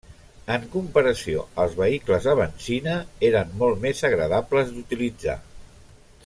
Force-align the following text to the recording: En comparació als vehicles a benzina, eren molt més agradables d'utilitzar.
En 0.53 0.63
comparació 0.75 1.43
als 1.63 1.75
vehicles 1.81 2.25
a 2.33 2.35
benzina, 2.41 2.97
eren 3.31 3.53
molt 3.61 3.81
més 3.85 4.03
agradables 4.11 4.73
d'utilitzar. 4.79 5.41